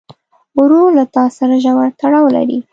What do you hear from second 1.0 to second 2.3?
تا سره ژور تړاو